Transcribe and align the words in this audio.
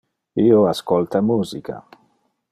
Io 0.43 0.61
ascolta 0.69 1.21
musica. 1.33 1.77